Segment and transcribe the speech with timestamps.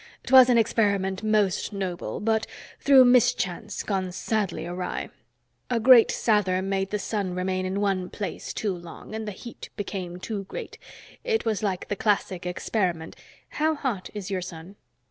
[0.23, 2.47] "'Twas an experiment most noble, but
[2.79, 5.11] through mischance going sadly awry.
[5.69, 9.69] A great Sather made the sun remain in one place too long, and the heat
[9.75, 10.79] became too great.
[11.23, 13.15] It was like the Classic experiment"
[13.61, 14.75] "How hot is your sun?"